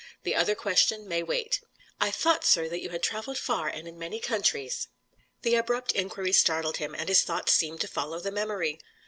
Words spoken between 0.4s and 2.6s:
question may wait." "I thought,